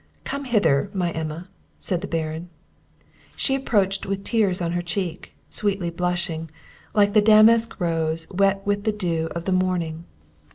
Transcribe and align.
"Come 0.23 0.45
hither, 0.45 0.89
my 0.95 1.11
Emma!" 1.11 1.47
said 1.77 2.01
the 2.01 2.07
Baron. 2.07 2.49
She 3.35 3.53
approached 3.53 4.03
with 4.07 4.23
tears 4.23 4.59
on 4.59 4.71
her 4.71 4.81
check, 4.81 5.31
sweetly 5.51 5.91
blushing, 5.91 6.49
like 6.95 7.13
the 7.13 7.21
damask 7.21 7.79
rose 7.79 8.27
wet 8.31 8.65
with 8.65 8.83
the 8.83 8.91
dew 8.93 9.27
of 9.35 9.45
the 9.45 9.51
morning. 9.51 10.05